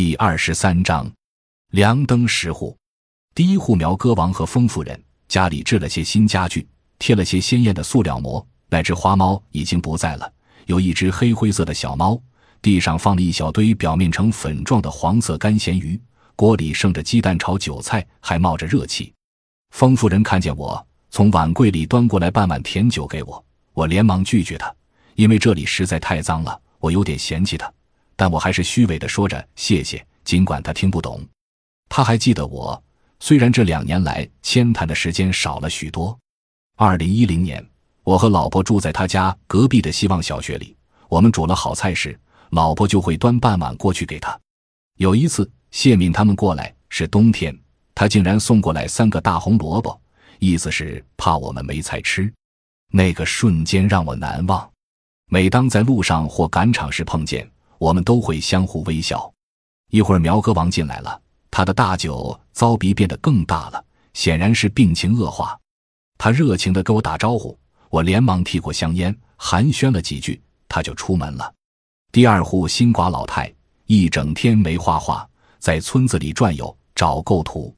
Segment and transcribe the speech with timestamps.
[0.00, 1.10] 第二十三章，
[1.72, 2.78] 梁登十户。
[3.34, 6.64] 第一户苗歌王和封夫人家里置了些新家具，
[7.00, 8.46] 贴了些鲜艳的塑料膜。
[8.68, 10.32] 那只花猫已经不在了，
[10.66, 12.16] 有一只黑灰色的小猫。
[12.62, 16.00] 地上放了一小堆表面呈粉状的黄色干咸鱼，
[16.36, 19.12] 锅里剩着鸡蛋炒韭菜，还冒着热气。
[19.74, 23.44] 封夫人看见我，从碗柜里端过来半碗甜酒给我，
[23.74, 24.72] 我连忙拒绝她，
[25.16, 27.68] 因为这里实在太脏了，我有点嫌弃她。
[28.18, 31.24] 但我还是虚伪的说着谢谢，尽管他听不懂。
[31.88, 32.82] 他还记得我，
[33.20, 36.18] 虽然这两年来牵谈的时间少了许多。
[36.76, 37.64] 二零一零年，
[38.02, 40.76] 我和老婆住在他家隔壁的希望小学里。
[41.08, 42.18] 我们煮了好菜时，
[42.50, 44.36] 老婆就会端半碗过去给他。
[44.96, 47.56] 有一次，谢敏他们过来是冬天，
[47.94, 49.98] 他竟然送过来三个大红萝卜，
[50.40, 52.28] 意思是怕我们没菜吃。
[52.90, 54.68] 那个瞬间让我难忘。
[55.30, 57.48] 每当在路上或赶场时碰见。
[57.78, 59.32] 我们都会相互微笑。
[59.90, 63.82] 一会儿，苗哥王进来了，他的大酒糟鼻变得更大了，
[64.12, 65.58] 显然是病情恶化。
[66.18, 71.54] 他热情地跟我打招呼，我连忙递过香烟，寒暄了几句，他就出门了。
[72.12, 73.52] 第二户新寡老太
[73.86, 77.74] 一整天没画画，在村子里转悠找构图。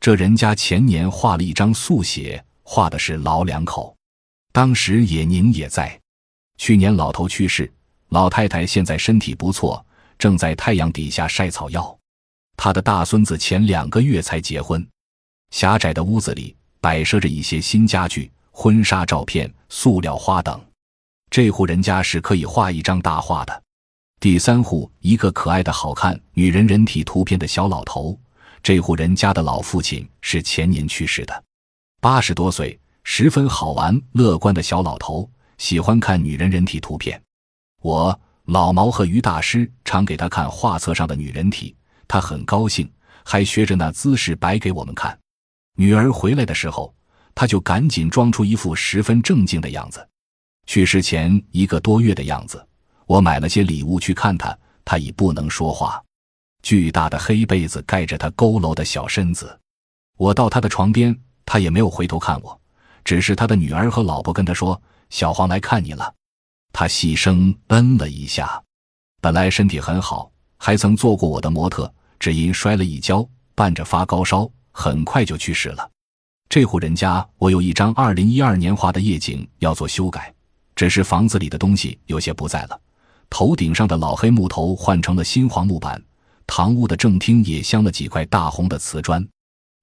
[0.00, 3.96] 这人家前年画了一张速写，画的是老两口，
[4.52, 6.00] 当时野宁也在。
[6.56, 7.72] 去年老头去世。
[8.14, 9.84] 老太太现在身体不错，
[10.16, 11.98] 正在太阳底下晒草药。
[12.56, 14.86] 她的大孙子前两个月才结婚。
[15.50, 20.64] 狭窄的屋子里摆设着一些新家具、婚纱照片、塑料花等。
[21.28, 23.62] 这户人家是可以画一张大画的。
[24.20, 28.16] 第三户一个可爱的好看女人人体图片的小老头。
[28.62, 31.44] 这户人家的老父亲是前年去世的，
[32.00, 37.20] 八十多岁，十分好玩乐观的小老头，喜欢看女人人体图片。
[37.84, 41.76] 我老毛和于大师常给他看画册上的女人体，
[42.08, 42.90] 他很高兴，
[43.22, 45.18] 还学着那姿势摆给我们看。
[45.76, 46.94] 女儿回来的时候，
[47.34, 50.08] 他就赶紧装出一副十分正经的样子。
[50.66, 52.66] 去世前一个多月的样子，
[53.04, 56.02] 我买了些礼物去看他，他已不能说话，
[56.62, 59.60] 巨大的黑被子盖着他佝偻的小身子。
[60.16, 61.14] 我到他的床边，
[61.44, 62.58] 他也没有回头看我，
[63.04, 64.80] 只是他的女儿和老婆跟他说
[65.10, 66.14] ：“小黄来看你了。”
[66.76, 68.60] 他细声嗯了一下，
[69.22, 73.24] 本来身体很好，还曾做过我的模特，只因摔了一跤，
[73.54, 75.88] 伴着发高烧，很快就去世了。
[76.48, 80.34] 这户人家，我有一张二零一二年画的夜景要做修改，
[80.74, 82.80] 只是房子里的东西有些不在了。
[83.30, 86.02] 头顶上的老黑木头换成了新黄木板，
[86.44, 89.24] 堂屋的正厅也镶了几块大红的瓷砖。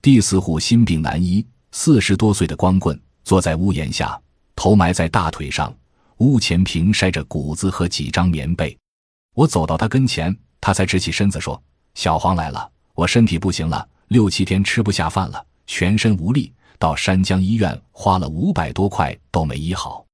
[0.00, 4.18] 第四户心病难医，四十多岁的光棍坐在屋檐下，
[4.56, 5.70] 头埋在大腿上。
[6.18, 8.76] 屋前平晒着谷子和几张棉被，
[9.34, 11.60] 我走到他跟前，他才直起身子说
[11.94, 20.04] ：“小黄来了，我身体不行了，六七天吃不下饭了，全身无力，到山江医院花了五百多块都没医好。”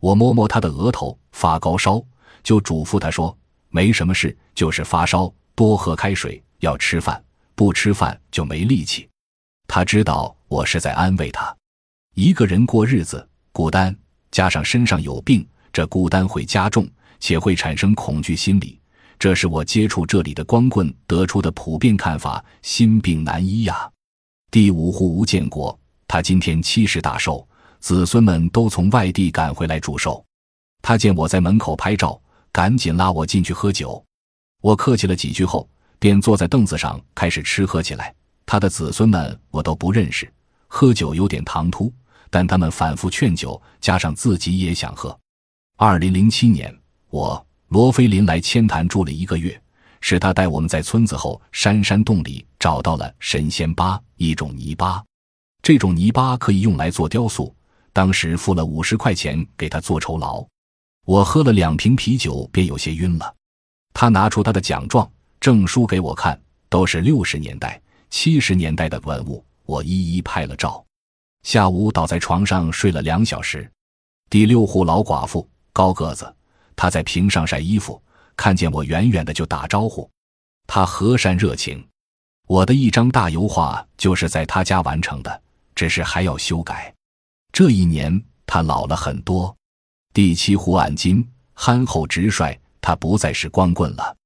[0.00, 2.02] 我摸摸他的额头，发高烧，
[2.42, 3.36] 就嘱咐他说
[3.68, 7.22] ：“没什么事，就是发烧，多喝开水，要吃饭，
[7.54, 9.06] 不吃饭就没力气。”
[9.68, 11.54] 他知道我是在安慰他，
[12.14, 13.94] 一个人过日子孤单。
[14.32, 16.88] 加上身上有病，这孤单会加重，
[17.20, 18.80] 且会产生恐惧心理。
[19.18, 23.88] 这是我接触这里的光棍得出的普遍看法：心病难医呀。
[24.50, 25.78] 第五户吴建国，
[26.08, 27.46] 他今天七十大寿，
[27.78, 30.24] 子孙们都从外地赶回来祝寿。
[30.80, 32.20] 他见我在门口拍照，
[32.50, 34.02] 赶紧拉我进去喝酒。
[34.60, 35.68] 我客气了几句后，
[35.98, 38.12] 便坐在凳子上开始吃喝起来。
[38.44, 40.28] 他的子孙们我都不认识，
[40.66, 41.92] 喝酒有点唐突。
[42.32, 45.14] 但他们反复劝酒，加上自己也想喝。
[45.76, 46.74] 二零零七年，
[47.10, 49.60] 我罗菲林来千潭住了一个月，
[50.00, 55.04] 是他带我们在村子后山山洞里找到了神仙巴，一种泥巴。
[55.62, 57.54] 这种泥巴可以用来做雕塑。
[57.92, 60.42] 当时付了五十块钱给他做酬劳。
[61.04, 63.34] 我喝了两瓶啤酒，便有些晕了。
[63.92, 65.06] 他拿出他的奖状、
[65.38, 67.78] 证书给我看，都是六十年代、
[68.08, 69.44] 七十年代的文物。
[69.66, 70.82] 我一一拍了照。
[71.42, 73.70] 下午倒在床上睡了两小时。
[74.30, 76.34] 第六户老寡妇，高个子，
[76.76, 78.00] 她在屏上晒衣服，
[78.36, 80.08] 看见我远远的就打招呼。
[80.66, 81.86] 她和善热情。
[82.46, 85.42] 我的一张大油画就是在她家完成的，
[85.74, 86.92] 只是还要修改。
[87.52, 89.54] 这一年她老了很多。
[90.14, 94.16] 第七户暗金，憨厚直率，他不再是光棍了。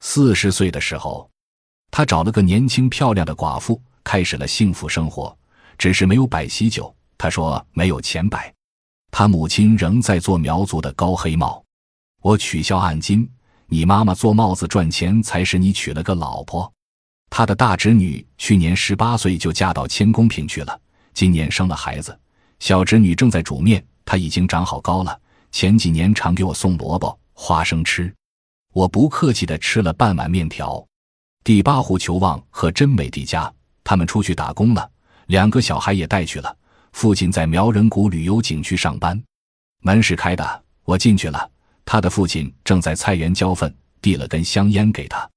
[0.00, 1.30] 四十岁的时候，
[1.90, 5.34] 他找了个年轻漂亮的寡妇，开始了幸福生活。
[5.80, 8.52] 只是没有摆喜酒，他说没有钱摆。
[9.10, 11.64] 他母亲仍在做苗族的高黑帽。
[12.20, 13.26] 我取消按金，
[13.66, 16.70] 你妈妈做帽子赚钱，才使你娶了个老婆。
[17.30, 20.80] 他的大侄女去年十八岁就嫁到千公坪去了，
[21.14, 22.14] 今年生了孩子。
[22.58, 25.18] 小侄女正在煮面，她已经长好高了。
[25.50, 28.14] 前几年常给我送萝卜、花生吃，
[28.74, 30.86] 我不客气的吃了半碗面条。
[31.42, 33.50] 第八户求旺和真美迪家，
[33.82, 34.90] 他们出去打工了，
[35.30, 36.54] 两个小孩也带去了。
[36.90, 39.22] 父亲在苗人谷旅游景区上班，
[39.80, 41.48] 门是开的，我进去了。
[41.84, 43.72] 他的父亲正在菜园浇粪，
[44.02, 45.30] 递了根香烟给他。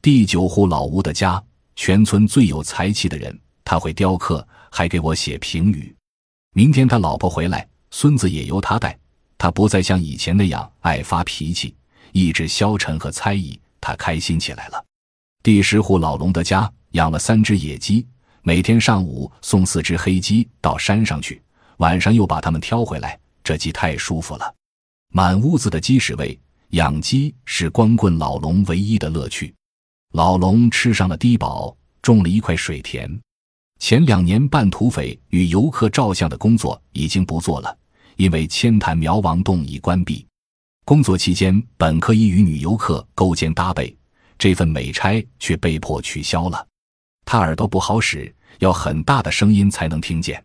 [0.00, 1.42] 第九户老吴的家，
[1.76, 5.94] 全村最有才气的人，他会雕刻，还给我写评语。
[6.54, 8.98] 明天他老婆回来，孙子也由他带。
[9.36, 11.76] 他不再像以前那样爱发脾气，
[12.12, 14.82] 意志消沉和猜疑，他开心起来了。
[15.42, 18.06] 第十户老龙的家养了三只野鸡，
[18.46, 21.40] 每天上午送四只黑鸡到山上去，
[21.78, 23.18] 晚上又把它们挑回来。
[23.42, 24.54] 这鸡太舒服了，
[25.14, 26.38] 满屋子的鸡屎味。
[26.72, 29.54] 养鸡是光棍老龙唯一的乐趣。
[30.12, 33.10] 老龙吃上了低保，种了一块水田。
[33.78, 37.74] 前两年办土匪与游客照相的工作已经不做了，
[38.16, 40.26] 因为千潭苗王洞已关闭。
[40.84, 43.96] 工作期间本可以与女游客勾肩搭背，
[44.36, 46.66] 这份美差却被迫取消了。
[47.24, 50.44] 他耳朵不好使，要很大的声音才能听见。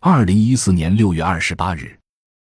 [0.00, 1.98] 二零一四年六月二十八日。